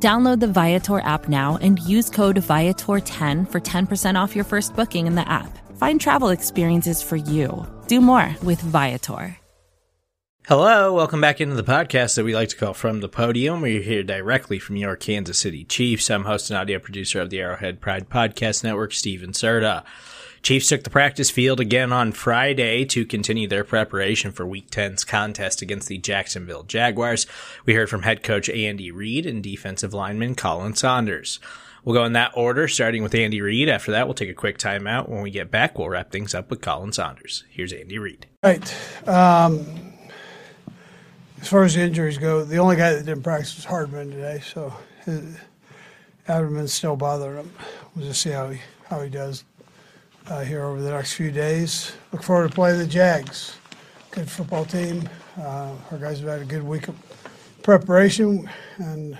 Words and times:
Download 0.00 0.38
the 0.38 0.46
Viator 0.46 1.00
app 1.00 1.28
now 1.28 1.58
and 1.60 1.80
use 1.80 2.08
code 2.08 2.36
Viator10 2.36 3.50
for 3.50 3.60
10% 3.60 4.14
off 4.20 4.36
your 4.36 4.44
first 4.44 4.76
booking 4.76 5.08
in 5.08 5.16
the 5.16 5.28
app. 5.28 5.58
Find 5.76 6.00
travel 6.00 6.28
experiences 6.28 7.02
for 7.02 7.16
you. 7.16 7.66
Do 7.88 8.00
more 8.00 8.36
with 8.44 8.60
Viator. 8.60 9.36
Hello, 10.46 10.94
welcome 10.94 11.20
back 11.20 11.42
into 11.42 11.56
the 11.56 11.62
podcast 11.62 12.14
that 12.14 12.24
we 12.24 12.34
like 12.34 12.48
to 12.48 12.56
call 12.56 12.72
From 12.72 13.00
the 13.00 13.08
Podium. 13.08 13.60
We're 13.60 13.82
here 13.82 14.02
directly 14.02 14.58
from 14.58 14.76
your 14.76 14.96
Kansas 14.96 15.38
City 15.38 15.64
Chiefs. 15.64 16.10
I'm 16.10 16.24
host 16.24 16.48
and 16.48 16.58
audio 16.58 16.78
producer 16.78 17.20
of 17.20 17.28
the 17.28 17.40
Arrowhead 17.40 17.82
Pride 17.82 18.08
Podcast 18.08 18.64
Network, 18.64 18.94
Steven 18.94 19.32
Serta. 19.32 19.84
Chiefs 20.48 20.70
took 20.70 20.82
the 20.82 20.88
practice 20.88 21.30
field 21.30 21.60
again 21.60 21.92
on 21.92 22.10
Friday 22.10 22.86
to 22.86 23.04
continue 23.04 23.46
their 23.46 23.64
preparation 23.64 24.32
for 24.32 24.46
Week 24.46 24.70
10's 24.70 25.04
contest 25.04 25.60
against 25.60 25.88
the 25.88 25.98
Jacksonville 25.98 26.62
Jaguars. 26.62 27.26
We 27.66 27.74
heard 27.74 27.90
from 27.90 28.00
head 28.00 28.22
coach 28.22 28.48
Andy 28.48 28.90
Reid 28.90 29.26
and 29.26 29.42
defensive 29.42 29.92
lineman 29.92 30.36
Khalen 30.36 30.74
Saunders. 30.74 31.38
We'll 31.84 31.94
go 31.94 32.06
in 32.06 32.14
that 32.14 32.32
order, 32.34 32.66
starting 32.66 33.02
with 33.02 33.14
Andy 33.14 33.42
Reid. 33.42 33.68
After 33.68 33.90
that, 33.90 34.06
we'll 34.06 34.14
take 34.14 34.30
a 34.30 34.32
quick 34.32 34.56
timeout. 34.56 35.10
When 35.10 35.20
we 35.20 35.30
get 35.30 35.50
back, 35.50 35.78
we'll 35.78 35.90
wrap 35.90 36.10
things 36.10 36.34
up 36.34 36.48
with 36.48 36.62
Khalen 36.62 36.94
Saunders. 36.94 37.44
Here's 37.50 37.74
Andy 37.74 37.98
Reid. 37.98 38.24
Right. 38.42 38.74
Um, 39.06 39.66
as 41.42 41.48
far 41.48 41.64
as 41.64 41.74
the 41.74 41.82
injuries 41.82 42.16
go, 42.16 42.42
the 42.42 42.56
only 42.56 42.76
guy 42.76 42.94
that 42.94 43.04
didn't 43.04 43.22
practice 43.22 43.54
was 43.54 43.66
Hardman 43.66 44.12
today, 44.12 44.40
so 44.50 44.72
his, 45.04 45.36
Hardman's 46.26 46.72
still 46.72 46.96
bothering 46.96 47.36
him. 47.36 47.52
We'll 47.94 48.06
just 48.06 48.22
see 48.22 48.30
how 48.30 48.48
he 48.48 48.60
how 48.88 49.02
he 49.02 49.10
does 49.10 49.44
uh, 50.28 50.40
here 50.40 50.64
over 50.64 50.80
the 50.80 50.90
next 50.90 51.14
few 51.14 51.30
days. 51.30 51.92
Look 52.12 52.22
forward 52.22 52.48
to 52.48 52.54
playing 52.54 52.78
the 52.78 52.86
Jags. 52.86 53.56
Good 54.10 54.30
football 54.30 54.64
team. 54.64 55.08
Uh, 55.38 55.72
our 55.90 55.98
guys 55.98 56.20
have 56.20 56.28
had 56.28 56.42
a 56.42 56.44
good 56.44 56.62
week 56.62 56.88
of 56.88 56.96
preparation, 57.62 58.48
and 58.78 59.18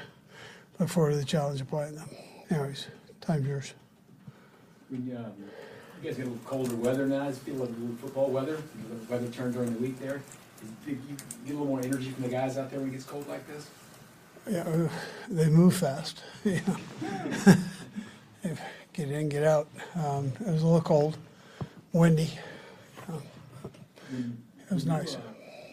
look 0.79 0.89
forward 0.89 1.13
to 1.13 1.17
the 1.17 1.25
challenge 1.25 1.61
of 1.61 1.69
playing 1.69 1.95
them. 1.95 2.09
Anyways, 2.51 2.87
time's 3.21 3.47
yours. 3.47 3.75
When, 4.89 5.01
um, 5.17 5.33
you 6.03 6.09
guys 6.09 6.17
get 6.17 6.27
a 6.27 6.31
little 6.31 6.45
colder 6.45 6.75
weather 6.77 7.07
now, 7.07 7.25
does 7.25 7.37
it 7.37 7.41
feel 7.41 7.57
like 7.57 7.69
a 7.69 7.73
little 7.73 7.97
football 7.97 8.31
weather? 8.31 8.57
The 8.57 9.13
weather 9.13 9.29
turned 9.29 9.55
during 9.55 9.73
the 9.75 9.81
week 9.81 9.99
there. 10.01 10.23
You 10.87 10.99
get 11.47 11.55
a 11.55 11.59
little 11.59 11.67
more 11.67 11.81
energy 11.81 12.11
from 12.11 12.25
the 12.25 12.31
guys 12.31 12.57
out 12.59 12.71
there 12.71 12.81
when 12.81 12.89
it 12.89 12.93
gets 12.93 13.05
cold 13.05 13.29
like 13.29 13.47
this? 13.47 13.69
Yeah, 14.51 14.61
uh, 14.63 14.89
they 15.29 15.49
move 15.49 15.77
fast. 15.77 16.23
Yeah. 16.45 16.61
Get 18.99 19.11
in, 19.13 19.29
get 19.29 19.45
out. 19.45 19.69
Um, 19.95 20.33
it 20.41 20.51
was 20.51 20.63
a 20.63 20.67
little 20.67 20.81
cold, 20.81 21.17
windy. 21.93 22.31
Um, 23.09 23.23
it 24.69 24.75
was 24.75 24.87
nice. 24.87 25.15
Uh, 25.15 25.21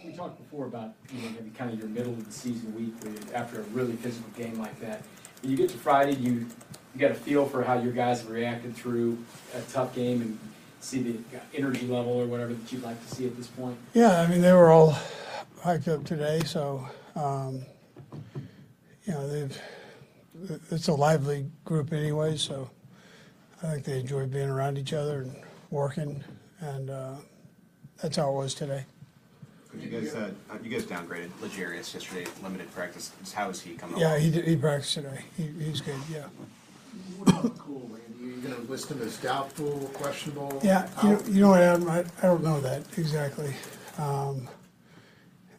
we 0.06 0.14
talked 0.14 0.38
before 0.38 0.68
about 0.68 0.94
you 1.12 1.24
know 1.24 1.30
maybe 1.30 1.50
kind 1.58 1.72
of 1.72 1.80
your 1.80 1.88
middle 1.88 2.14
of 2.14 2.24
the 2.24 2.32
season 2.32 2.76
week 2.76 2.94
after 3.34 3.62
a 3.62 3.64
really 3.66 3.94
physical 3.94 4.30
game 4.38 4.60
like 4.60 4.80
that. 4.80 5.02
When 5.42 5.50
you 5.50 5.58
get 5.58 5.70
to 5.72 5.78
Friday, 5.78 6.14
you 6.14 6.46
you 6.94 7.00
got 7.00 7.12
a 7.12 7.16
feel 7.16 7.48
for 7.48 7.64
how 7.64 7.80
your 7.80 7.94
guys 7.94 8.22
have 8.22 8.30
reacted 8.30 8.76
through 8.76 9.18
a 9.56 9.62
tough 9.72 9.96
game 9.96 10.22
and 10.22 10.40
see 10.80 11.02
the 11.02 11.18
energy 11.56 11.88
level 11.88 12.12
or 12.12 12.28
whatever 12.28 12.54
that 12.54 12.72
you'd 12.72 12.84
like 12.84 13.02
to 13.08 13.16
see 13.16 13.26
at 13.26 13.36
this 13.36 13.48
point? 13.48 13.76
Yeah, 13.96 14.22
I 14.22 14.28
mean 14.28 14.42
they 14.42 14.54
were 14.54 14.70
all 14.70 14.96
hyped 15.64 15.88
up 15.88 16.04
today, 16.04 16.42
so 16.46 16.88
um, 17.16 17.66
you 19.06 19.14
know 19.14 19.28
they've 19.28 19.62
it's 20.70 20.90
a 20.90 20.94
lively 20.94 21.48
group 21.64 21.92
anyway, 21.92 22.38
so 22.38 22.70
I 23.64 23.68
think 23.72 23.84
they 23.84 24.00
enjoy 24.00 24.26
being 24.28 24.50
around 24.50 24.78
each 24.78 24.94
other 24.94 25.22
and 25.22 25.36
working, 25.72 26.24
and 26.60 26.90
uh, 26.90 27.16
that's 28.02 28.18
how 28.18 28.30
it 28.30 28.36
was 28.36 28.54
today. 28.54 28.86
You 29.78 29.90
guys, 29.90 30.16
uh, 30.16 30.32
you 30.64 30.70
guys 30.70 30.86
downgraded 30.86 31.32
L'Jarius 31.42 31.94
yesterday, 31.94 32.26
limited 32.42 32.72
practice. 32.74 33.12
How 33.34 33.50
is 33.50 33.62
he 33.62 33.74
coming? 33.74 34.00
Yeah, 34.00 34.18
he 34.18 34.32
did, 34.32 34.46
he 34.46 34.56
practiced 34.56 34.94
today. 34.94 35.22
He, 35.36 35.48
he's 35.60 35.82
good. 35.82 35.96
Yeah. 36.10 36.28
What 37.18 37.30
about 37.30 37.58
Cool, 37.58 37.90
Randy? 37.92 38.24
Are 38.24 38.36
you 38.36 38.42
going 38.42 38.56
to 38.56 38.72
list 38.72 38.90
him 38.90 39.02
as 39.02 39.18
doubtful, 39.18 39.90
questionable? 39.94 40.62
Yeah, 40.64 40.88
you 41.04 41.10
know, 41.10 41.22
you 41.28 41.42
know 41.42 41.50
what, 41.50 41.62
Adam, 41.62 41.90
I, 41.90 42.00
I 42.00 42.22
don't 42.22 42.44
know 42.44 42.62
that 42.62 42.84
exactly. 42.98 43.54
Um, 43.98 44.48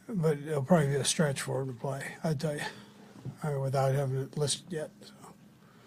but 0.09 0.39
it'll 0.39 0.63
probably 0.63 0.89
be 0.89 0.95
a 0.95 1.05
stretch 1.05 1.43
for 1.43 1.63
him 1.63 1.75
to 1.75 1.81
play, 1.81 2.15
I'd 2.25 2.41
tell 2.41 2.55
you, 2.55 2.63
I 3.43 3.51
mean, 3.51 3.61
without 3.61 3.95
having 3.95 4.23
it 4.23 4.39
listed 4.39 4.67
yet. 4.71 4.91
So. 5.03 5.13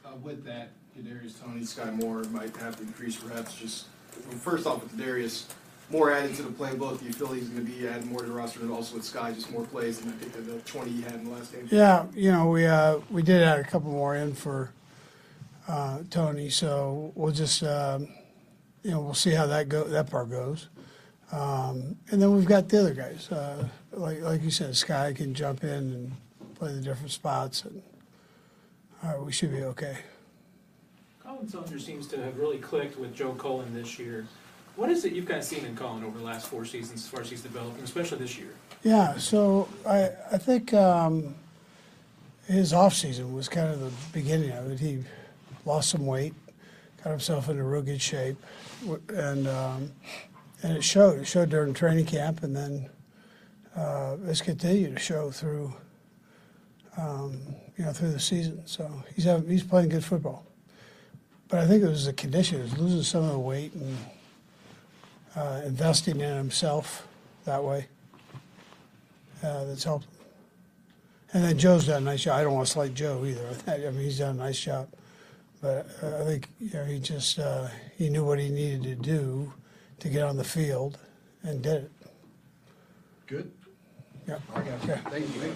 Uh, 0.05 0.15
with 0.17 0.43
that, 0.45 0.69
Kadarius 0.99 1.41
Toney, 1.41 1.63
Sky 1.63 1.91
Moore 1.91 2.23
might 2.25 2.55
have 2.57 2.75
to 2.77 2.83
increase 2.83 3.21
reps. 3.21 3.55
Just 3.55 3.85
well, 4.27 4.37
first 4.37 4.67
off, 4.67 4.83
with 4.83 4.97
Darius, 4.97 5.47
more 5.89 6.11
added 6.11 6.35
to 6.35 6.43
the 6.43 6.49
playbook. 6.49 6.99
Do 6.99 7.05
you 7.05 7.13
feel 7.13 7.31
he's 7.31 7.47
going 7.47 7.65
to 7.65 7.71
be 7.71 7.87
adding 7.87 8.09
more 8.09 8.19
to 8.19 8.25
the 8.25 8.33
roster, 8.33 8.59
and 8.59 8.71
also 8.71 8.95
with 8.95 9.05
Sky, 9.05 9.31
just 9.31 9.49
more 9.51 9.63
plays 9.65 9.99
than 9.99 10.09
I 10.09 10.13
think 10.13 10.33
the 10.45 10.59
20 10.59 10.91
he 10.91 11.01
had 11.01 11.13
in 11.13 11.25
the 11.25 11.31
last 11.31 11.53
game? 11.53 11.67
Yeah, 11.71 12.05
you 12.13 12.31
know, 12.31 12.49
we 12.49 12.65
uh, 12.65 12.99
we 13.09 13.23
did 13.23 13.41
add 13.41 13.59
a 13.59 13.63
couple 13.63 13.91
more 13.91 14.15
in 14.15 14.33
for 14.33 14.73
uh, 15.67 15.99
Toney, 16.09 16.49
so 16.49 17.13
we'll 17.15 17.31
just 17.31 17.63
um, 17.63 18.09
you 18.83 18.91
know 18.91 19.01
we'll 19.01 19.13
see 19.13 19.31
how 19.31 19.45
that 19.47 19.69
go 19.69 19.85
that 19.85 20.09
part 20.09 20.29
goes. 20.29 20.67
Um, 21.31 21.95
and 22.09 22.21
then 22.21 22.35
we've 22.35 22.45
got 22.45 22.67
the 22.67 22.79
other 22.79 22.93
guys, 22.93 23.31
uh, 23.31 23.67
like 23.93 24.21
like 24.21 24.43
you 24.43 24.51
said, 24.51 24.75
Sky 24.75 25.13
can 25.13 25.33
jump 25.33 25.63
in 25.63 25.69
and 25.69 26.11
play 26.55 26.73
the 26.73 26.81
different 26.81 27.11
spots, 27.11 27.63
and 27.63 27.81
right, 29.01 29.21
we 29.21 29.31
should 29.31 29.51
be 29.51 29.63
okay. 29.63 29.99
Khalen 31.39 31.49
Saunders 31.49 31.85
seems 31.85 32.07
to 32.07 32.21
have 32.21 32.37
really 32.37 32.57
clicked 32.57 32.99
with 32.99 33.15
Joe 33.15 33.33
Cullen 33.33 33.73
this 33.73 33.97
year. 33.97 34.25
What 34.75 34.89
is 34.89 35.05
it 35.05 35.13
you've 35.13 35.25
kind 35.25 35.39
of 35.39 35.45
seen 35.45 35.65
in 35.65 35.75
Khalen 35.75 36.03
over 36.03 36.17
the 36.17 36.23
last 36.23 36.47
four 36.47 36.65
seasons 36.65 37.03
as 37.03 37.07
far 37.07 37.21
as 37.21 37.29
he's 37.29 37.41
developing, 37.41 37.83
especially 37.83 38.17
this 38.17 38.37
year? 38.37 38.53
Yeah, 38.83 39.17
so 39.17 39.67
I 39.85 40.09
I 40.31 40.37
think 40.37 40.73
um, 40.73 41.35
his 42.47 42.73
off 42.73 42.93
season 42.93 43.33
was 43.33 43.47
kind 43.47 43.69
of 43.69 43.79
the 43.79 43.91
beginning 44.13 44.51
of 44.51 44.71
it. 44.71 44.79
He 44.79 45.03
lost 45.65 45.89
some 45.89 46.05
weight, 46.05 46.33
got 47.03 47.11
himself 47.11 47.49
in 47.49 47.57
a 47.57 47.63
real 47.63 47.81
good 47.81 48.01
shape, 48.01 48.37
and 49.09 49.47
um, 49.47 49.91
and 50.63 50.77
it 50.77 50.83
showed. 50.83 51.19
It 51.19 51.25
showed 51.25 51.49
during 51.49 51.73
training 51.73 52.05
camp, 52.05 52.43
and 52.43 52.55
then 52.55 52.89
uh, 53.75 54.17
it's 54.25 54.41
continued 54.41 54.95
to 54.95 55.01
show 55.01 55.31
through 55.31 55.73
um, 56.97 57.37
you 57.77 57.85
know 57.85 57.93
through 57.93 58.11
the 58.11 58.19
season. 58.19 58.61
So 58.65 59.03
he's 59.15 59.25
having, 59.25 59.49
he's 59.49 59.63
playing 59.63 59.89
good 59.89 60.05
football. 60.05 60.45
But 61.49 61.59
I 61.59 61.67
think 61.67 61.83
it 61.83 61.89
was 61.89 62.05
the 62.05 62.13
condition. 62.13 62.61
Was 62.61 62.77
losing 62.77 63.03
some 63.03 63.23
of 63.23 63.31
the 63.31 63.39
weight 63.39 63.73
and 63.73 63.97
uh, 65.35 65.61
investing 65.65 66.21
in 66.21 66.35
himself 66.35 67.07
that 67.45 67.63
way. 67.63 67.87
Uh, 69.43 69.63
that's 69.65 69.83
helped. 69.83 70.05
And 71.33 71.43
then 71.43 71.57
Joe's 71.57 71.87
done 71.87 72.03
a 72.03 72.05
nice 72.05 72.23
job. 72.23 72.39
I 72.39 72.43
don't 72.43 72.53
want 72.53 72.67
to 72.67 72.73
slight 72.73 72.93
Joe 72.93 73.25
either. 73.25 73.49
I 73.67 73.91
mean, 73.91 74.03
he's 74.03 74.19
done 74.19 74.35
a 74.35 74.39
nice 74.39 74.59
job. 74.59 74.89
But 75.61 75.87
uh, 76.01 76.21
I 76.21 76.25
think 76.25 76.49
you 76.59 76.71
know, 76.73 76.85
he 76.85 76.99
just 76.99 77.39
uh, 77.39 77.67
he 77.97 78.09
knew 78.09 78.23
what 78.23 78.39
he 78.39 78.49
needed 78.49 78.83
to 78.83 78.95
do 78.95 79.53
to 79.99 80.09
get 80.09 80.23
on 80.23 80.37
the 80.37 80.43
field 80.43 80.97
and 81.43 81.61
did 81.61 81.83
it. 81.83 81.91
Good. 83.27 83.51
Yeah. 84.27 84.37
Okay. 84.55 84.99
Thank 85.09 85.35
you. 85.35 85.55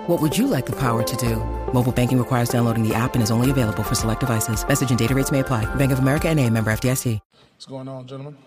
What 0.07 0.21
would 0.21 0.37
you 0.37 0.45
like 0.47 0.65
the 0.65 0.75
power 0.75 1.01
to 1.03 1.15
do? 1.17 1.37
Mobile 1.73 1.91
banking 1.91 2.19
requires 2.19 2.49
downloading 2.49 2.87
the 2.87 2.93
app 2.93 3.13
and 3.15 3.23
is 3.23 3.31
only 3.31 3.49
available 3.49 3.83
for 3.83 3.95
select 3.95 4.19
devices. 4.19 4.67
Message 4.67 4.89
and 4.91 4.99
data 4.99 5.15
rates 5.15 5.31
may 5.31 5.39
apply. 5.39 5.65
Bank 5.75 5.91
of 5.91 5.99
America 5.99 6.29
and 6.29 6.39
a 6.39 6.49
member 6.49 6.71
FDIC. 6.71 7.19
What's 7.55 7.65
going 7.65 7.87
on, 7.87 8.07
gentlemen? 8.07 8.37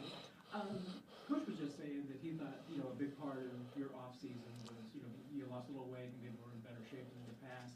Coach 1.29 1.47
was 1.47 1.57
just 1.59 1.79
saying 1.79 2.07
that 2.11 2.19
he 2.23 2.31
thought, 2.39 2.55
you 2.71 2.79
know, 2.79 2.87
a 2.91 2.99
big 2.99 3.19
part 3.21 3.39
of 3.39 3.79
your 3.79 3.89
off-season 3.99 4.39
was, 4.67 4.79
you 4.95 5.03
know, 5.03 5.11
you 5.35 5.45
lost 5.51 5.69
a 5.69 5.73
little 5.73 5.87
weight 5.91 6.07
and 6.07 6.19
maybe 6.23 6.35
were 6.43 6.51
in 6.55 6.61
better 6.63 6.83
shape 6.91 7.07
than 7.07 7.19
in 7.23 7.29
the 7.35 7.41
past. 7.47 7.75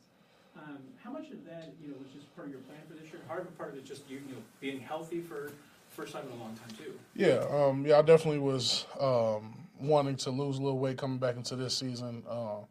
Um, 0.59 0.79
how 1.03 1.11
much 1.11 1.31
of 1.31 1.45
that, 1.47 1.75
you 1.83 1.91
know, 1.91 1.97
was 1.99 2.11
just 2.15 2.27
part 2.35 2.47
of 2.47 2.53
your 2.55 2.63
plan 2.63 2.79
for 2.87 2.95
this 2.95 3.11
year? 3.11 3.23
How 3.27 3.43
part 3.59 3.73
of 3.73 3.79
it 3.79 3.87
just 3.87 4.07
you, 4.11 4.23
you 4.27 4.35
know, 4.35 4.43
being 4.61 4.81
healthy 4.81 5.21
for 5.21 5.53
first 5.91 6.13
time 6.15 6.27
in 6.27 6.35
a 6.35 6.41
long 6.43 6.55
time 6.55 6.75
too? 6.79 6.95
Yeah, 7.15 7.43
um, 7.51 7.87
yeah, 7.87 7.99
I 7.99 8.03
definitely 8.03 8.43
was 8.43 8.87
um, 8.99 9.67
wanting 9.79 10.17
to 10.27 10.31
lose 10.31 10.59
a 10.59 10.63
little 10.63 10.79
weight 10.79 10.99
coming 10.99 11.19
back 11.19 11.37
into 11.37 11.55
this 11.55 11.77
season. 11.77 12.25
Uh, 12.29 12.67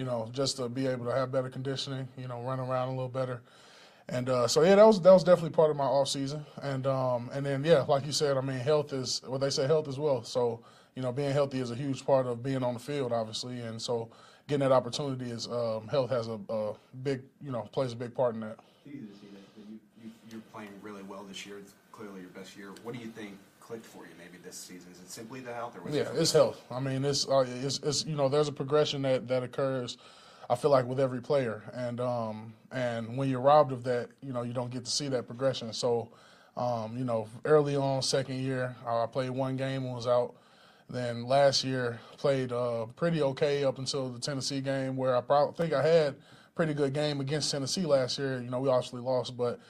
you 0.00 0.06
know, 0.06 0.26
just 0.32 0.56
to 0.56 0.66
be 0.66 0.86
able 0.86 1.04
to 1.04 1.14
have 1.14 1.30
better 1.30 1.50
conditioning, 1.50 2.08
you 2.16 2.26
know, 2.26 2.40
run 2.40 2.58
around 2.58 2.88
a 2.88 2.92
little 2.92 3.10
better. 3.10 3.42
And 4.08 4.30
uh, 4.30 4.48
so 4.48 4.62
yeah, 4.62 4.74
that 4.76 4.86
was 4.86 4.98
that 5.02 5.12
was 5.12 5.22
definitely 5.22 5.50
part 5.50 5.70
of 5.70 5.76
my 5.76 5.84
off 5.84 6.08
season. 6.08 6.46
And 6.62 6.86
um, 6.86 7.28
and 7.34 7.44
then 7.44 7.62
yeah, 7.62 7.82
like 7.82 8.06
you 8.06 8.12
said, 8.12 8.38
I 8.38 8.40
mean, 8.40 8.56
health 8.56 8.94
is 8.94 9.20
what 9.26 9.42
they 9.42 9.50
say 9.50 9.66
health 9.66 9.88
is 9.88 9.98
wealth. 9.98 10.26
So 10.26 10.60
you 10.96 11.02
know, 11.02 11.12
being 11.12 11.32
healthy 11.32 11.60
is 11.60 11.70
a 11.70 11.74
huge 11.74 12.06
part 12.06 12.26
of 12.26 12.42
being 12.42 12.64
on 12.64 12.72
the 12.72 12.80
field, 12.80 13.12
obviously. 13.12 13.60
And 13.60 13.80
so 13.80 14.08
getting 14.48 14.66
that 14.66 14.72
opportunity 14.72 15.30
is 15.30 15.46
um, 15.48 15.86
health 15.88 16.08
has 16.08 16.28
a, 16.28 16.40
a 16.48 16.72
big 17.02 17.20
you 17.44 17.52
know 17.52 17.68
plays 17.70 17.92
a 17.92 17.96
big 17.96 18.14
part 18.14 18.34
in 18.34 18.40
that. 18.40 18.56
You, 18.86 19.00
you're 20.30 20.40
playing 20.50 20.70
really 20.80 21.02
well 21.02 21.24
this 21.24 21.44
year. 21.44 21.58
It's 21.58 21.74
clearly 21.92 22.22
your 22.22 22.30
best 22.30 22.56
year. 22.56 22.70
What 22.84 22.94
do 22.94 23.00
you 23.02 23.08
think 23.08 23.36
clicked 23.70 23.86
for 23.86 24.04
you 24.04 24.10
maybe 24.18 24.36
this 24.42 24.56
season? 24.56 24.90
Is 24.90 24.98
it 24.98 25.10
simply 25.10 25.40
the 25.40 25.54
health, 25.54 25.76
or 25.76 25.82
was 25.82 25.94
Yeah, 25.94 26.02
it 26.02 26.16
it's 26.16 26.32
health. 26.32 26.60
I 26.70 26.80
mean, 26.80 27.04
it's, 27.04 27.28
uh, 27.28 27.46
it's 27.62 27.78
it's 27.78 28.04
you 28.04 28.16
know, 28.16 28.28
there's 28.28 28.48
a 28.48 28.52
progression 28.52 29.02
that 29.02 29.28
that 29.28 29.44
occurs. 29.44 29.96
I 30.48 30.56
feel 30.56 30.72
like 30.72 30.86
with 30.86 30.98
every 30.98 31.20
player, 31.20 31.62
and 31.72 32.00
um, 32.00 32.52
and 32.72 33.16
when 33.16 33.28
you're 33.28 33.40
robbed 33.40 33.70
of 33.70 33.84
that, 33.84 34.08
you 34.20 34.32
know, 34.32 34.42
you 34.42 34.52
don't 34.52 34.70
get 34.70 34.84
to 34.84 34.90
see 34.90 35.06
that 35.08 35.28
progression. 35.28 35.72
So, 35.72 36.08
um, 36.56 36.98
you 36.98 37.04
know, 37.04 37.28
early 37.44 37.76
on, 37.76 38.02
second 38.02 38.40
year, 38.40 38.74
I 38.84 39.06
played 39.06 39.30
one 39.30 39.56
game 39.56 39.84
and 39.84 39.94
was 39.94 40.08
out. 40.08 40.34
Then 40.88 41.24
last 41.24 41.62
year, 41.62 42.00
played 42.16 42.50
uh, 42.50 42.86
pretty 42.96 43.22
okay 43.22 43.62
up 43.62 43.78
until 43.78 44.08
the 44.08 44.18
Tennessee 44.18 44.60
game, 44.60 44.96
where 44.96 45.14
I 45.14 45.20
probably 45.20 45.54
think 45.54 45.72
I 45.72 45.86
had 45.86 46.14
a 46.14 46.16
pretty 46.56 46.74
good 46.74 46.92
game 46.92 47.20
against 47.20 47.52
Tennessee 47.52 47.86
last 47.86 48.18
year. 48.18 48.40
You 48.40 48.50
know, 48.50 48.58
we 48.58 48.68
obviously 48.68 49.00
lost, 49.00 49.36
but 49.36 49.60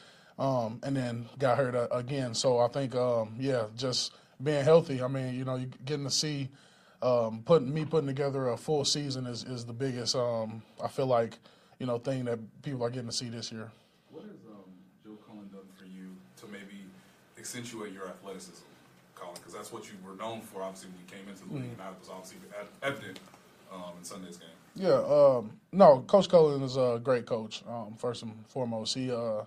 um, 0.41 0.81
and 0.83 0.97
then 0.97 1.29
got 1.39 1.59
hurt 1.59 1.77
uh, 1.77 1.87
again. 1.93 2.35
So 2.35 2.59
I 2.59 2.67
think, 2.67 2.97
um, 2.97 3.37
yeah, 3.39 3.67
just 3.77 4.13
being 4.43 4.65
healthy. 4.65 5.01
I 5.03 5.07
mean, 5.07 5.35
you 5.37 5.45
know, 5.45 5.55
you 5.55 5.71
getting 5.85 6.07
to 6.07 6.11
see 6.11 6.49
um, 7.03 7.43
putting 7.45 7.73
me 7.73 7.85
putting 7.85 8.07
together 8.07 8.49
a 8.49 8.57
full 8.57 8.85
season 8.85 9.27
is, 9.27 9.45
is 9.45 9.65
the 9.65 9.73
biggest. 9.73 10.17
Um, 10.17 10.63
I 10.83 10.89
feel 10.89 11.07
like 11.07 11.39
you 11.79 11.87
know 11.87 11.99
thing 11.99 12.25
that 12.25 12.39
people 12.63 12.85
are 12.85 12.91
getting 12.91 13.09
to 13.09 13.15
see 13.15 13.29
this 13.29 13.53
year. 13.53 13.71
What 14.11 14.25
has 14.25 14.33
um, 14.51 14.65
Joe 15.05 15.17
Cullen 15.27 15.49
done 15.53 15.69
for 15.79 15.85
you 15.85 16.17
to 16.39 16.47
maybe 16.47 16.85
accentuate 17.39 17.93
your 17.93 18.09
athleticism, 18.09 18.65
Khalen? 19.17 19.35
Because 19.35 19.53
that's 19.53 19.73
what 19.73 19.85
you 19.89 19.95
were 20.07 20.17
known 20.17 20.41
for, 20.41 20.63
obviously, 20.63 20.91
when 20.91 20.99
you 20.99 21.07
came 21.07 21.29
into 21.29 21.47
the 21.49 21.55
league, 21.55 21.71
and 21.71 21.79
that 21.79 21.99
was 21.99 22.09
obviously 22.11 22.39
evident 22.83 23.21
um, 23.73 23.93
in 23.99 24.05
Sunday's 24.05 24.37
game. 24.37 24.49
Yeah, 24.77 25.03
um, 25.03 25.53
no, 25.73 26.01
Coach 26.07 26.29
Cullen 26.29 26.63
is 26.63 26.77
a 26.77 27.01
great 27.03 27.27
coach. 27.27 27.63
Um, 27.69 27.95
first 27.99 28.23
and 28.23 28.33
foremost, 28.49 28.95
he, 28.95 29.11
uh, 29.11 29.43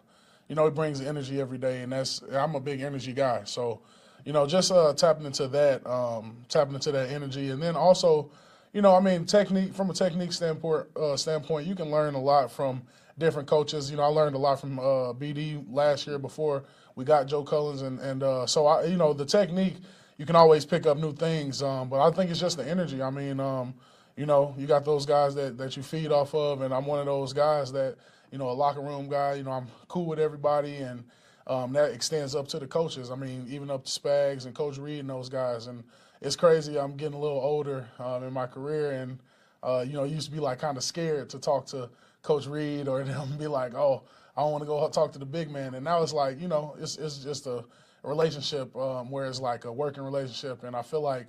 you 0.47 0.55
know, 0.55 0.65
he 0.65 0.71
brings 0.71 1.01
energy 1.01 1.39
every 1.39 1.57
day, 1.57 1.81
and 1.81 1.91
that's 1.91 2.21
I'm 2.31 2.55
a 2.55 2.59
big 2.59 2.81
energy 2.81 3.13
guy. 3.13 3.41
So, 3.45 3.81
you 4.25 4.33
know, 4.33 4.45
just 4.45 4.71
uh, 4.71 4.93
tapping 4.93 5.25
into 5.25 5.47
that, 5.49 5.85
um, 5.87 6.37
tapping 6.49 6.75
into 6.75 6.91
that 6.91 7.09
energy, 7.09 7.49
and 7.49 7.61
then 7.61 7.75
also, 7.75 8.31
you 8.73 8.81
know, 8.81 8.95
I 8.95 8.99
mean, 8.99 9.25
technique 9.25 9.73
from 9.73 9.89
a 9.89 9.93
technique 9.93 10.33
standpoint, 10.33 10.87
uh, 10.95 11.17
standpoint, 11.17 11.67
you 11.67 11.75
can 11.75 11.91
learn 11.91 12.15
a 12.15 12.21
lot 12.21 12.51
from 12.51 12.81
different 13.17 13.47
coaches. 13.47 13.91
You 13.91 13.97
know, 13.97 14.03
I 14.03 14.07
learned 14.07 14.35
a 14.35 14.39
lot 14.39 14.59
from 14.59 14.79
uh, 14.79 15.13
BD 15.13 15.63
last 15.69 16.07
year 16.07 16.17
before 16.19 16.63
we 16.95 17.05
got 17.05 17.27
Joe 17.27 17.43
Cullens, 17.43 17.81
and 17.81 17.99
and 17.99 18.23
uh, 18.23 18.45
so 18.45 18.65
I, 18.67 18.85
you 18.85 18.97
know, 18.97 19.13
the 19.13 19.25
technique 19.25 19.75
you 20.17 20.25
can 20.25 20.35
always 20.35 20.65
pick 20.65 20.85
up 20.85 20.97
new 20.97 21.13
things. 21.13 21.61
Um, 21.61 21.89
but 21.89 21.99
I 21.99 22.11
think 22.11 22.31
it's 22.31 22.39
just 22.39 22.57
the 22.57 22.69
energy. 22.69 23.01
I 23.01 23.09
mean, 23.09 23.39
um, 23.39 23.73
you 24.15 24.25
know, 24.25 24.53
you 24.57 24.67
got 24.67 24.85
those 24.85 25.05
guys 25.05 25.35
that, 25.35 25.57
that 25.57 25.75
you 25.75 25.83
feed 25.83 26.11
off 26.11 26.33
of, 26.35 26.61
and 26.61 26.73
I'm 26.73 26.85
one 26.85 26.99
of 26.99 27.05
those 27.05 27.33
guys 27.33 27.71
that, 27.73 27.95
you 28.33 28.39
know, 28.39 28.49
a 28.49 28.51
locker 28.51 28.81
room 28.81 29.07
guy, 29.07 29.35
you 29.35 29.43
know, 29.43 29.51
I'm 29.51 29.67
cool 29.87 30.07
with 30.07 30.17
everybody, 30.17 30.77
and 30.77 31.03
um, 31.45 31.71
that 31.73 31.91
extends 31.91 32.33
up 32.33 32.47
to 32.47 32.57
the 32.57 32.65
coaches. 32.65 33.11
I 33.11 33.15
mean, 33.15 33.45
even 33.47 33.69
up 33.69 33.85
to 33.85 33.91
Spags 33.91 34.47
and 34.47 34.55
Coach 34.55 34.79
Reid 34.79 35.01
and 35.01 35.09
those 35.11 35.29
guys. 35.29 35.67
And 35.67 35.83
it's 36.19 36.35
crazy. 36.35 36.79
I'm 36.79 36.97
getting 36.97 37.13
a 37.13 37.19
little 37.19 37.39
older 37.39 37.87
um, 37.99 38.23
in 38.23 38.33
my 38.33 38.47
career, 38.47 38.93
and, 38.93 39.19
uh, 39.61 39.85
you 39.85 39.93
know, 39.93 40.03
used 40.03 40.25
to 40.25 40.31
be 40.31 40.39
like 40.39 40.57
kind 40.57 40.77
of 40.77 40.83
scared 40.83 41.29
to 41.29 41.37
talk 41.37 41.67
to 41.67 41.91
Coach 42.23 42.47
Reid 42.47 42.87
or 42.87 43.03
them 43.03 43.37
be 43.37 43.45
like, 43.45 43.75
oh, 43.75 44.01
I 44.35 44.43
want 44.45 44.63
to 44.63 44.65
go 44.65 44.89
talk 44.89 45.11
to 45.13 45.19
the 45.19 45.27
big 45.27 45.51
man. 45.51 45.75
And 45.75 45.83
now 45.83 46.01
it's 46.01 46.11
like, 46.11 46.41
you 46.41 46.47
know, 46.47 46.75
it's, 46.79 46.97
it's 46.97 47.19
just 47.19 47.45
a 47.45 47.63
relationship 48.01 48.75
um, 48.75 49.11
where 49.11 49.27
it's 49.27 49.39
like 49.41 49.65
a 49.65 49.71
working 49.71 50.01
relationship. 50.01 50.63
And 50.63 50.75
I 50.75 50.81
feel 50.81 51.01
like 51.01 51.27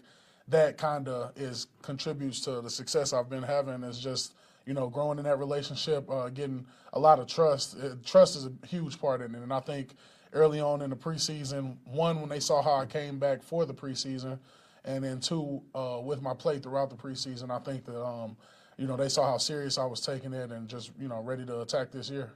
that 0.49 0.79
kind 0.79 1.07
of 1.09 1.33
is 1.37 1.67
contributes 1.83 2.41
to 2.41 2.63
the 2.63 2.71
success 2.71 3.13
I've 3.13 3.29
been 3.29 3.43
having 3.43 3.83
is 3.83 3.99
just 3.99 4.33
you 4.67 4.75
know 4.75 4.89
growing 4.89 5.19
in 5.19 5.25
that 5.25 5.39
relationship, 5.39 6.09
uh, 6.11 6.29
getting 6.29 6.67
a 6.93 6.99
lot 6.99 7.19
of 7.19 7.27
trust. 7.27 7.77
Uh, 7.83 7.95
trust 8.05 8.37
is 8.37 8.47
a 8.47 8.67
huge 8.67 9.01
part 9.01 9.21
in 9.21 9.35
it, 9.35 9.43
and 9.43 9.53
I 9.53 9.61
think 9.61 9.95
early 10.33 10.61
on 10.61 10.83
in 10.83 10.91
the 10.91 10.97
preseason, 10.97 11.77
one 11.85 12.21
when 12.21 12.29
they 12.29 12.41
saw 12.41 12.63
how 12.63 12.75
I 12.75 12.87
came 12.87 13.19
back 13.19 13.43
for 13.43 13.65
the 13.65 13.75
preseason, 13.75 14.39
and 14.85 15.05
then 15.05 15.21
two 15.21 15.63
uh, 15.75 16.01
with 16.03 16.23
my 16.23 16.35
play 16.35 16.59
throughout 16.59 16.91
the 16.91 16.97
preseason, 16.97 17.51
I 17.51 17.59
think 17.59 17.85
that 17.87 18.03
um, 18.03 18.37
you 18.77 18.87
know 18.87 18.97
they 18.97 19.09
saw 19.09 19.31
how 19.31 19.39
serious 19.39 19.79
I 19.79 19.85
was 19.85 20.01
taking 20.01 20.33
it 20.33 20.51
and 20.51 20.69
just 20.69 20.93
you 20.99 21.09
know 21.09 21.21
ready 21.21 21.45
to 21.47 21.61
attack 21.61 21.91
this 21.91 22.11
year. 22.11 22.33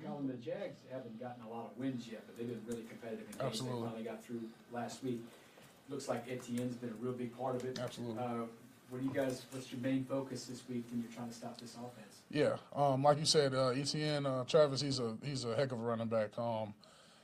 Khalen, 0.00 0.26
the 0.26 0.34
Jags 0.34 0.80
haven't 0.90 1.20
gotten 1.20 1.42
a 1.44 1.48
lot 1.50 1.66
of 1.66 1.76
wins 1.76 2.08
yet, 2.10 2.22
but 2.26 2.38
they've 2.38 2.48
been 2.48 2.62
really 2.66 2.88
competitive 2.88 3.26
in 3.26 3.32
games. 3.32 3.42
Absolutely. 3.42 3.80
They 3.80 3.86
finally 3.86 4.04
got 4.04 4.24
through 4.24 4.42
last 4.72 5.04
week. 5.04 5.20
Looks 5.90 6.08
like 6.08 6.26
Etienne's 6.26 6.76
been 6.76 6.90
a 6.90 7.04
real 7.04 7.12
big 7.12 7.36
part 7.36 7.56
of 7.56 7.64
it. 7.64 7.78
Absolutely. 7.78 8.22
What 8.90 9.02
do 9.02 9.06
you 9.06 9.14
guys? 9.14 9.46
What's 9.52 9.70
your 9.70 9.80
main 9.80 10.04
focus 10.04 10.46
this 10.46 10.62
week 10.68 10.84
when 10.90 11.00
you're 11.00 11.12
trying 11.12 11.28
to 11.28 11.34
stop 11.34 11.60
this 11.60 11.74
offense? 11.74 12.22
Yeah, 12.28 12.56
um, 12.74 13.04
like 13.04 13.18
you 13.18 13.24
said, 13.24 13.54
uh, 13.54 13.68
Etienne 13.68 14.26
uh, 14.26 14.42
Travis, 14.44 14.80
he's 14.80 14.98
a 14.98 15.16
he's 15.22 15.44
a 15.44 15.54
heck 15.54 15.70
of 15.70 15.78
a 15.78 15.82
running 15.82 16.08
back. 16.08 16.36
Um, 16.36 16.74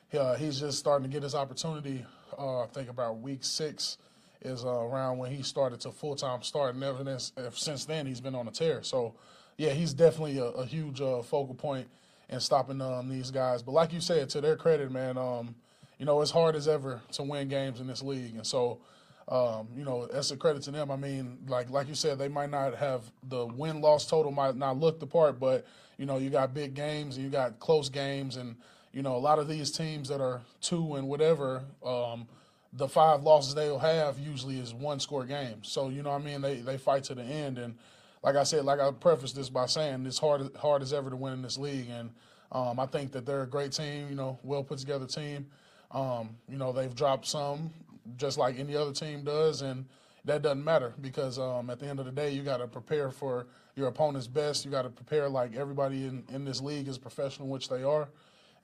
he, 0.09 0.17
uh, 0.17 0.37
he's 0.37 0.61
just 0.61 0.79
starting 0.79 1.09
to 1.09 1.13
get 1.13 1.25
his 1.25 1.35
opportunity. 1.35 2.07
Uh, 2.39 2.63
I 2.63 2.67
think 2.67 2.89
about 2.89 3.19
week 3.19 3.43
six 3.43 3.99
is 4.43 4.65
uh, 4.65 4.69
around 4.69 5.19
when 5.19 5.33
he 5.33 5.43
started 5.43 5.81
to 5.81 5.91
full 5.91 6.15
time 6.15 6.45
start, 6.45 6.77
and 6.77 6.85
ever 6.85 7.03
since, 7.05 7.33
since 7.55 7.85
then 7.85 8.07
he's 8.07 8.21
been 8.21 8.37
on 8.37 8.47
a 8.47 8.53
tear. 8.53 8.85
So, 8.85 9.15
yeah, 9.57 9.71
he's 9.71 9.93
definitely 9.93 10.39
a, 10.39 10.45
a 10.45 10.67
huge 10.67 11.01
uh, 11.01 11.23
focal 11.23 11.55
point 11.55 11.89
in 12.29 12.39
stopping 12.39 12.81
um, 12.81 13.09
these 13.09 13.33
guys. 13.33 13.65
But 13.65 13.73
like 13.73 13.93
you 13.93 14.01
said, 14.01 14.29
to 14.31 14.41
their 14.41 14.55
credit, 14.55 14.93
man, 14.93 15.19
um, 15.19 15.57
you 15.99 16.07
know 16.07 16.23
it's 16.23 16.31
hard 16.31 16.55
as 16.55 16.69
ever 16.69 17.01
to 17.13 17.25
win 17.25 17.49
games 17.49 17.81
in 17.81 17.89
this 17.89 18.03
league, 18.03 18.37
and 18.37 18.47
so. 18.47 18.79
Um, 19.29 19.69
you 19.77 19.85
know, 19.85 20.07
that's 20.07 20.31
a 20.31 20.37
credit 20.37 20.63
to 20.63 20.71
them. 20.71 20.91
I 20.91 20.97
mean, 20.97 21.39
like 21.49 21.69
like 21.71 21.89
you 21.89 21.95
said, 21.95 22.19
they 22.19 22.29
might 22.29 22.51
not 22.51 22.77
have 22.77 23.03
the 23.29 23.47
win 23.47 23.81
loss 23.81 24.07
total 24.07 24.31
might 24.31 24.57
not 24.57 24.79
look 24.79 25.01
the 25.01 25.07
part, 25.07 25.41
but 25.41 25.67
you 25.99 26.07
know, 26.07 26.19
you 26.19 26.31
got 26.31 26.55
big 26.55 26.75
games 26.75 27.17
and 27.17 27.25
you 27.25 27.31
got 27.31 27.59
close 27.59 27.89
games, 27.89 28.37
and 28.37 28.57
you 28.93 29.03
know, 29.03 29.17
a 29.17 29.19
lot 29.19 29.39
of 29.39 29.49
these 29.49 29.73
teams 29.73 30.09
that 30.09 30.21
are 30.21 30.43
two 30.61 30.95
and 30.95 31.09
whatever, 31.09 31.65
um, 31.85 32.29
the 32.73 32.89
five 32.89 33.23
losses 33.23 33.55
they'll 33.55 33.79
have 33.79 34.19
usually 34.19 34.61
is 34.61 34.73
one 34.73 35.01
score 35.01 35.25
games. 35.25 35.69
So 35.69 35.89
you 35.89 36.03
know, 36.03 36.11
I 36.11 36.19
mean, 36.19 36.41
they 36.41 36.61
they 36.61 36.79
fight 36.79 37.03
to 37.05 37.15
the 37.17 37.25
end, 37.25 37.59
and 37.59 37.75
like 38.23 38.37
I 38.37 38.45
said, 38.45 38.65
like 38.65 38.79
I 38.79 38.93
prefaced 38.93 39.35
this 39.35 39.49
by 39.49 39.67
saying 39.67 40.07
it's 40.07 40.19
hard 40.19 40.55
hard 40.57 40.83
as 40.83 40.93
ever 40.93 41.11
to 41.11 41.17
win 41.17 41.33
in 41.33 41.43
this 41.43 41.59
league, 41.59 41.89
and 41.91 42.11
um, 42.53 42.79
I 42.79 42.87
think 42.87 43.11
that 43.13 43.27
they're 43.27 43.43
a 43.43 43.49
great 43.49 43.73
team. 43.73 44.09
You 44.09 44.15
know, 44.15 44.39
well 44.45 44.63
put 44.63 44.79
together 44.79 45.07
team. 45.07 45.47
Um, 45.91 46.37
you 46.49 46.59
know, 46.59 46.73
they've 46.73 46.95
dropped 46.95 47.27
some 47.27 47.71
just 48.17 48.39
like 48.39 48.59
any 48.59 48.77
other 48.77 48.93
team 48.93 49.25
does, 49.25 49.63
and 49.63 49.87
that 50.25 50.43
doesn't 50.43 50.65
matter 50.65 50.93
because 51.01 51.39
um, 51.39 51.71
at 51.71 51.79
the 51.79 51.87
end 51.87 52.01
of 52.01 52.07
the 52.07 52.13
day, 52.13 52.31
you 52.31 52.43
got 52.43 52.59
to 52.59 52.67
prepare 52.67 53.11
for 53.11 53.47
your 53.77 53.89
opponent's 53.89 54.27
best. 54.27 54.65
You 54.65 54.71
got 54.71 54.83
to 54.83 54.91
prepare 54.91 55.29
like 55.29 55.55
everybody 55.55 56.07
in, 56.07 56.25
in 56.33 56.45
this 56.45 56.61
league 56.61 56.89
is 56.89 56.99
professional, 56.99 57.49
which 57.49 57.69
they 57.69 57.83
are. 57.83 58.09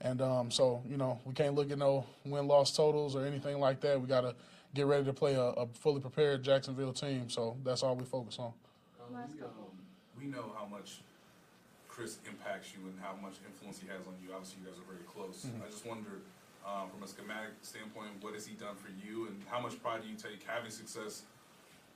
And 0.01 0.21
um, 0.21 0.51
so, 0.51 0.83
you 0.87 0.97
know, 0.97 1.19
we 1.23 1.33
can't 1.33 1.55
look 1.55 1.71
at 1.71 1.77
no 1.77 2.05
win 2.25 2.47
loss 2.47 2.75
totals 2.75 3.15
or 3.15 3.25
anything 3.25 3.59
like 3.59 3.79
that. 3.81 3.99
We 3.99 4.07
got 4.07 4.21
to 4.21 4.35
get 4.73 4.85
ready 4.85 5.05
to 5.05 5.13
play 5.13 5.35
a, 5.35 5.41
a, 5.41 5.67
fully 5.67 6.01
prepared 6.01 6.43
Jacksonville 6.43 6.91
team. 6.91 7.29
So 7.29 7.55
that's 7.63 7.83
all 7.83 7.95
we 7.95 8.03
focus 8.03 8.37
on. 8.39 8.51
Um, 8.99 9.13
we, 9.13 9.41
um, 9.41 9.49
we 10.19 10.25
know 10.25 10.51
how 10.57 10.65
much 10.65 10.99
Chris 11.87 12.17
impacts 12.27 12.73
you 12.73 12.89
and 12.89 12.99
how 13.01 13.15
much 13.21 13.35
influence 13.47 13.79
he 13.79 13.87
has 13.87 14.05
on 14.07 14.13
you. 14.21 14.33
Obviously, 14.33 14.57
you 14.63 14.69
guys 14.69 14.79
are 14.79 14.91
very 14.91 15.05
close. 15.05 15.45
Mm-hmm. 15.45 15.63
I 15.63 15.69
just 15.69 15.85
wonder 15.85 16.19
um, 16.65 16.89
from 16.89 17.03
a 17.03 17.07
schematic 17.07 17.51
standpoint, 17.61 18.09
what 18.21 18.33
has 18.33 18.45
he 18.45 18.55
done 18.55 18.75
for 18.75 18.89
you, 19.05 19.27
and 19.27 19.41
how 19.47 19.59
much 19.59 19.81
pride 19.81 20.01
do 20.01 20.07
you 20.07 20.15
take 20.15 20.43
having 20.45 20.71
success 20.71 21.23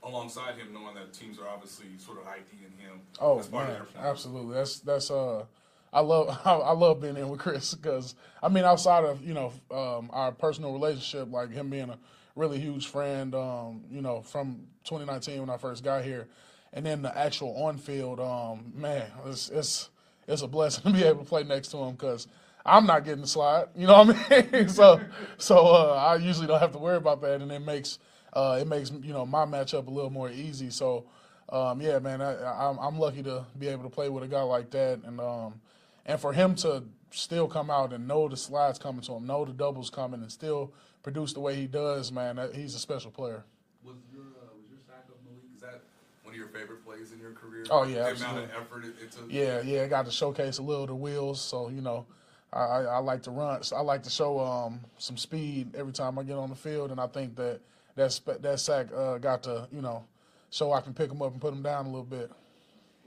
alongside 0.04 0.56
him, 0.56 0.74
knowing 0.74 0.96
that 0.96 1.14
teams 1.14 1.40
are 1.40 1.48
obviously 1.48 1.88
sort 1.98 2.20
of 2.20 2.28
IDing 2.28 2.74
him? 2.78 3.02
Oh 3.20 3.40
as 3.40 3.48
part 3.48 3.70
of 3.70 3.96
man, 3.96 4.06
absolutely. 4.06 4.56
That's 4.56 4.80
that's 4.80 5.12
uh, 5.12 5.46
I 5.94 6.02
love 6.02 6.40
I 6.46 6.72
love 6.74 7.02
being 7.02 7.18
in 7.18 7.30
with 7.30 7.40
Chris 7.40 7.74
because 7.74 8.16
I 8.42 8.50
mean 8.50 8.64
outside 8.64 9.04
of 9.04 9.24
you 9.24 9.34
know 9.34 9.54
um, 9.72 10.10
our 10.12 10.32
personal 10.32 10.74
relationship, 10.74 11.32
like 11.32 11.52
him 11.52 11.70
being 11.70 11.90
a 11.90 11.98
really 12.36 12.60
huge 12.60 12.88
friend. 12.88 13.34
Um, 13.36 13.84
you 13.92 14.02
know, 14.02 14.22
from 14.22 14.68
2019 14.84 15.42
when 15.42 15.50
I 15.50 15.58
first 15.58 15.84
got 15.84 16.04
here, 16.04 16.28
and 16.74 16.86
then 16.86 17.02
the 17.02 17.18
actual 17.18 17.56
on 17.64 17.78
field, 17.78 18.20
um, 18.20 18.72
man, 18.76 19.08
it's 19.26 19.50
it's 19.50 19.90
it's 20.28 20.42
a 20.42 20.48
blessing 20.48 20.84
to 20.84 20.92
be 20.92 21.04
able 21.04 21.24
to 21.24 21.26
play 21.26 21.44
next 21.44 21.70
to 21.70 21.78
him 21.78 21.94
because 21.94 22.28
I'm 22.68 22.86
not 22.86 23.06
getting 23.06 23.22
the 23.22 23.28
slide. 23.28 23.68
You 23.76 23.88
know 23.88 24.04
what 24.04 24.32
I 24.32 24.48
mean? 24.52 24.70
so 24.70 25.00
so 25.38 25.58
uh, 25.68 25.94
I 25.96 26.18
usually 26.18 26.48
don't 26.48 26.60
have 26.60 26.74
to 26.74 26.78
worry 26.78 26.98
about 26.98 27.22
that, 27.22 27.42
and 27.42 27.52
it 27.52 27.60
makes 27.60 28.00
uh, 28.34 28.58
it 28.62 28.68
makes 28.68 28.92
you 28.92 29.14
know 29.14 29.26
my 29.26 29.46
matchup 29.46 29.88
a 29.88 29.90
little 29.90 30.10
more 30.10 30.30
easy. 30.30 30.70
So 30.70 31.06
um, 31.50 31.82
yeah, 31.82 32.00
man, 32.00 32.22
I, 32.22 32.70
am 32.70 32.78
I'm 32.80 33.00
lucky 33.00 33.24
to 33.24 33.46
be 33.58 33.70
able 33.70 33.84
to 33.84 33.90
play 33.90 34.10
with 34.10 34.24
a 34.24 34.28
guy 34.28 34.42
like 34.42 34.70
that, 34.72 35.00
and 35.06 35.20
um, 35.22 35.62
and 36.06 36.20
for 36.20 36.34
him 36.34 36.56
to 36.56 36.84
still 37.12 37.48
come 37.48 37.70
out 37.70 37.94
and 37.94 38.06
know 38.08 38.28
the 38.28 38.36
slides 38.36 38.78
coming 38.78 39.02
to 39.02 39.14
him, 39.14 39.26
know 39.26 39.46
the 39.46 39.54
doubles 39.54 39.90
coming, 39.90 40.22
and 40.22 40.32
still 40.32 40.74
produce 41.04 41.32
the 41.32 41.40
way 41.40 41.56
he 41.56 41.68
does, 41.68 42.12
man, 42.12 42.38
he's 42.54 42.76
a 42.76 42.80
special 42.80 43.12
player. 43.12 43.46
Was 43.86 43.96
your 44.14 44.24
uh, 44.24 44.52
was 44.58 44.70
your 44.70 44.80
sack 44.86 45.06
of 45.08 45.16
Malik? 45.24 45.46
Is 45.56 45.62
that 45.62 45.82
one 46.24 46.34
of 46.34 46.38
your 46.38 46.50
favorite 46.50 46.84
plays 46.86 47.14
in 47.14 47.20
your 47.20 47.32
career? 47.32 47.64
Oh 47.70 47.84
yeah, 47.84 48.04
the 48.04 48.10
absolutely. 48.10 48.44
amount 48.44 48.56
of 48.56 48.62
effort 48.62 48.86
it, 48.86 48.96
it 49.02 49.12
took. 49.14 49.32
Yeah, 49.32 49.62
yeah, 49.62 49.84
I 49.84 49.88
got 49.88 50.06
to 50.06 50.12
showcase 50.12 50.58
a 50.58 50.62
little 50.64 50.84
of 50.84 50.90
the 50.90 50.96
wheels, 50.96 51.40
so 51.40 51.70
you 51.70 51.82
know. 51.82 52.06
I, 52.54 52.60
I, 52.60 52.82
I 52.84 52.98
like 53.00 53.24
to 53.24 53.32
run. 53.32 53.62
I 53.76 53.82
like 53.82 54.04
to 54.04 54.10
show 54.10 54.40
um, 54.40 54.80
some 54.98 55.18
speed 55.18 55.76
every 55.76 55.94
time 55.94 56.18
I 56.18 56.24
get 56.24 56.38
on 56.38 56.50
the 56.50 56.56
field, 56.56 56.92
and 56.92 57.00
I 57.00 57.08
think 57.08 57.36
that 57.36 57.60
that 57.96 58.20
that 58.42 58.60
sack 58.60 58.88
uh, 58.96 59.18
got 59.18 59.44
to 59.44 59.68
you 59.72 59.82
know 59.82 60.04
show 60.50 60.72
I 60.72 60.82
can 60.82 60.94
pick 60.94 61.10
them 61.10 61.22
up 61.22 61.32
and 61.32 61.42
put 61.42 61.52
them 61.52 61.62
down 61.62 61.86
a 61.86 61.90
little 61.90 62.04
bit. 62.04 62.32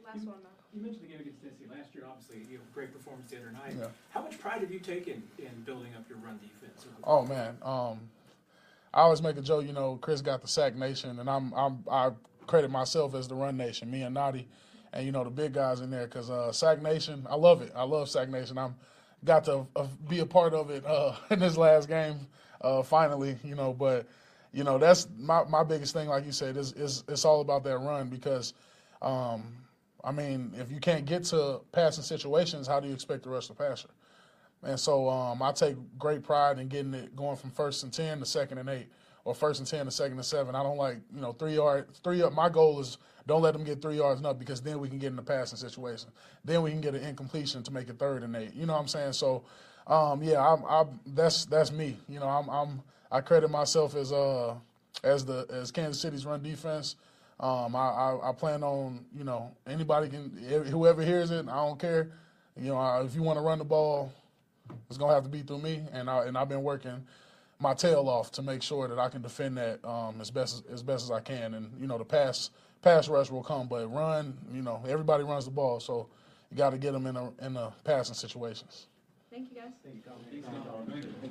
Last 0.04 0.26
one, 0.26 0.36
You 0.74 0.82
mentioned 0.82 1.04
the 1.04 1.08
game 1.08 1.20
against 1.20 1.40
Tennessee 1.40 1.64
last 1.70 1.94
year. 1.94 2.04
Obviously, 2.08 2.50
you 2.50 2.58
know, 2.58 2.64
great 2.74 2.92
performance 2.92 3.30
the 3.30 3.38
other 3.38 3.52
night. 3.52 3.74
Yeah. 3.78 3.86
How 4.10 4.22
much 4.22 4.38
pride 4.38 4.60
have 4.60 4.70
you 4.70 4.80
taken 4.80 5.22
in 5.38 5.62
building 5.64 5.94
up 5.96 6.08
your 6.08 6.18
run 6.18 6.38
defense? 6.38 6.86
Oh 7.04 7.24
man, 7.24 7.56
um, 7.62 8.00
I 8.92 9.02
always 9.02 9.22
make 9.22 9.36
a 9.36 9.42
joke. 9.42 9.66
You 9.66 9.72
know, 9.72 9.98
Chris 10.00 10.20
got 10.20 10.42
the 10.42 10.48
sack 10.48 10.74
nation, 10.76 11.18
and 11.18 11.30
I'm, 11.30 11.52
I'm 11.54 11.84
I 11.90 12.10
credit 12.46 12.70
myself 12.70 13.14
as 13.14 13.28
the 13.28 13.34
run 13.34 13.56
nation. 13.56 13.90
Me 13.90 14.02
and 14.02 14.16
Nnadi, 14.16 14.44
and 14.92 15.06
you 15.06 15.12
know 15.12 15.24
the 15.24 15.30
big 15.30 15.54
guys 15.54 15.80
in 15.80 15.90
there 15.90 16.06
because 16.06 16.28
uh, 16.28 16.52
sack 16.52 16.82
nation. 16.82 17.26
I 17.30 17.36
love 17.36 17.62
it. 17.62 17.72
I 17.74 17.84
love 17.84 18.10
sack 18.10 18.28
nation. 18.28 18.58
I'm 18.58 18.74
got 19.24 19.44
to 19.44 19.66
uh, 19.76 19.86
be 20.08 20.20
a 20.20 20.26
part 20.26 20.54
of 20.54 20.70
it 20.70 20.84
uh, 20.86 21.14
in 21.30 21.38
this 21.38 21.56
last 21.56 21.88
game. 21.88 22.26
Uh, 22.60 22.82
finally, 22.82 23.36
you 23.42 23.54
know, 23.54 23.72
but 23.72 24.06
you 24.52 24.64
know 24.64 24.78
that's 24.78 25.08
my, 25.18 25.44
my 25.44 25.64
biggest 25.64 25.94
thing. 25.94 26.08
Like 26.08 26.26
you 26.26 26.32
said, 26.32 26.56
is 26.56 26.72
is 26.72 27.04
it's 27.08 27.24
all 27.24 27.40
about 27.40 27.64
that 27.64 27.78
run 27.78 28.08
because, 28.08 28.52
um, 29.00 29.56
I 30.04 30.12
mean, 30.12 30.52
if 30.58 30.70
you 30.70 30.78
can't 30.78 31.06
get 31.06 31.24
to 31.24 31.60
passing 31.72 32.04
situations, 32.04 32.66
how 32.66 32.80
do 32.80 32.88
you 32.88 32.94
expect 32.94 33.22
the 33.22 33.30
rest 33.30 33.48
to 33.48 33.54
pass 33.54 33.84
you? 33.84 34.68
And 34.68 34.78
so 34.78 35.08
um, 35.08 35.40
I 35.42 35.52
take 35.52 35.76
great 35.98 36.22
pride 36.22 36.58
in 36.58 36.68
getting 36.68 36.92
it 36.92 37.16
going 37.16 37.36
from 37.36 37.50
first 37.50 37.82
and 37.82 37.92
ten 37.92 38.18
to 38.18 38.26
second 38.26 38.58
and 38.58 38.68
eight, 38.68 38.88
or 39.24 39.34
first 39.34 39.60
and 39.60 39.68
ten 39.68 39.86
or 39.86 39.90
second 39.90 40.18
and 40.18 40.24
seven. 40.24 40.54
I 40.54 40.62
don't 40.62 40.76
like 40.78 40.98
you 41.14 41.20
know 41.20 41.32
three 41.32 41.54
yards. 41.54 41.98
Three. 42.02 42.22
up. 42.22 42.32
My 42.32 42.48
goal 42.48 42.80
is 42.80 42.98
don't 43.26 43.42
let 43.42 43.52
them 43.52 43.64
get 43.64 43.82
three 43.82 43.96
yards 43.96 44.18
and 44.18 44.26
up 44.26 44.38
because 44.38 44.60
then 44.60 44.80
we 44.80 44.88
can 44.88 44.98
get 44.98 45.08
in 45.08 45.16
the 45.16 45.22
passing 45.22 45.58
situation. 45.58 46.08
Then 46.44 46.62
we 46.62 46.70
can 46.70 46.80
get 46.80 46.94
an 46.94 47.02
incompletion 47.02 47.62
to 47.64 47.72
make 47.72 47.88
it 47.88 47.98
third 47.98 48.22
and 48.22 48.34
eight. 48.34 48.54
You 48.54 48.66
know 48.66 48.72
what 48.72 48.80
I'm 48.80 48.88
saying? 48.88 49.12
So, 49.12 49.44
um, 49.86 50.22
yeah, 50.22 50.44
I'm, 50.44 50.64
I'm, 50.64 51.00
that's 51.06 51.44
that's 51.44 51.70
me. 51.70 51.96
You 52.08 52.20
know, 52.20 52.28
I'm, 52.28 52.48
I'm 52.48 52.82
I 53.12 53.20
credit 53.20 53.50
myself 53.50 53.94
as 53.94 54.12
uh 54.12 54.54
as 55.04 55.24
the 55.24 55.46
as 55.50 55.70
Kansas 55.70 56.00
City's 56.00 56.26
run 56.26 56.42
defense. 56.42 56.96
Um, 57.38 57.74
I, 57.74 57.88
I, 57.88 58.30
I 58.30 58.32
plan 58.32 58.62
on 58.62 59.04
you 59.16 59.24
know 59.24 59.52
anybody 59.66 60.08
can 60.08 60.36
whoever 60.70 61.02
hears 61.02 61.30
it. 61.30 61.48
I 61.48 61.56
don't 61.66 61.78
care. 61.78 62.12
You 62.60 62.70
know, 62.70 63.02
if 63.04 63.14
you 63.14 63.22
want 63.22 63.38
to 63.38 63.42
run 63.42 63.58
the 63.58 63.64
ball, 63.64 64.12
it's 64.88 64.98
gonna 64.98 65.14
have 65.14 65.22
to 65.22 65.30
be 65.30 65.42
through 65.42 65.60
me, 65.60 65.82
and 65.92 66.10
I 66.10 66.24
and 66.24 66.36
I've 66.36 66.48
been 66.48 66.62
working 66.62 67.06
my 67.60 67.74
tail 67.74 68.08
off 68.08 68.32
to 68.32 68.42
make 68.42 68.62
sure 68.62 68.88
that 68.88 68.98
I 68.98 69.08
can 69.08 69.22
defend 69.22 69.56
that 69.58 69.84
um, 69.84 70.20
as 70.20 70.30
best 70.30 70.64
as, 70.66 70.74
as 70.74 70.82
best 70.82 71.04
as 71.04 71.10
I 71.10 71.20
can. 71.20 71.54
And 71.54 71.70
you 71.78 71.86
know, 71.86 71.98
the 71.98 72.04
pass 72.04 72.50
pass 72.82 73.08
rush 73.08 73.30
will 73.30 73.42
come, 73.42 73.68
but 73.68 73.86
run, 73.92 74.36
you 74.52 74.62
know, 74.62 74.82
everybody 74.88 75.22
runs 75.22 75.44
the 75.44 75.50
ball, 75.50 75.80
so 75.80 76.08
you 76.50 76.56
got 76.56 76.70
to 76.70 76.78
get 76.78 76.92
them 76.92 77.06
in 77.06 77.16
a 77.16 77.30
in 77.42 77.54
the 77.54 77.70
passing 77.84 78.14
situations. 78.14 78.86
Thank 79.30 79.50
you, 79.50 79.56
guys. 79.56 79.70
Thank 79.84 79.96
you, 79.96 80.02
Thank 80.90 81.04
you. 81.04 81.30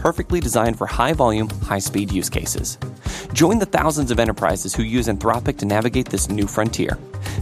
perfectly 0.00 0.40
designed 0.40 0.78
for 0.78 0.86
high 0.86 1.12
volume, 1.12 1.50
high 1.62 1.78
speed 1.78 2.10
use 2.10 2.30
cases. 2.30 2.78
Join 3.34 3.58
the 3.58 3.66
thousands 3.66 4.10
of 4.10 4.18
enterprises 4.18 4.74
who 4.74 4.82
use 4.82 5.08
Anthropic 5.08 5.58
to 5.58 5.66
navigate 5.66 6.08
this 6.08 6.30
new 6.30 6.46
frontier. 6.46 6.98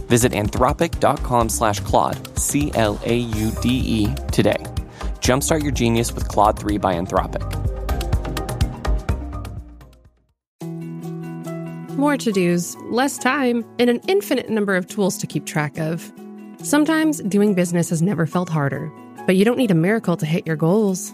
Visit 0.07 0.33
anthropic.com 0.33 1.49
slash 1.49 1.79
Claude, 1.79 2.37
C 2.37 2.71
L 2.75 2.99
A 3.05 3.15
U 3.15 3.51
D 3.61 3.69
E, 3.69 4.15
today. 4.31 4.63
Jumpstart 5.21 5.63
your 5.63 5.71
genius 5.71 6.11
with 6.11 6.27
Claude 6.27 6.59
3 6.59 6.77
by 6.77 6.95
Anthropic. 6.95 7.45
More 11.97 12.17
to 12.17 12.31
dos, 12.31 12.75
less 12.91 13.17
time, 13.17 13.65
and 13.77 13.89
an 13.89 13.99
infinite 14.07 14.49
number 14.49 14.75
of 14.75 14.87
tools 14.87 15.17
to 15.17 15.27
keep 15.27 15.45
track 15.45 15.77
of. 15.77 16.11
Sometimes 16.63 17.21
doing 17.23 17.53
business 17.53 17.89
has 17.89 18.01
never 18.01 18.25
felt 18.25 18.49
harder, 18.49 18.91
but 19.25 19.35
you 19.35 19.45
don't 19.45 19.57
need 19.57 19.71
a 19.71 19.75
miracle 19.75 20.17
to 20.17 20.25
hit 20.25 20.47
your 20.47 20.55
goals. 20.55 21.13